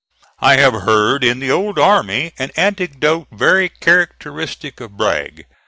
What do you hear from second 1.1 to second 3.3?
in the old army an anecdote